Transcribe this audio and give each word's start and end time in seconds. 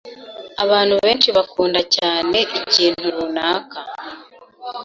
Abantu 0.63 0.93
benshi 1.05 1.29
bakunda 1.37 1.79
cyane 1.95 2.37
ikintu 2.59 3.05
runaka. 3.15 3.79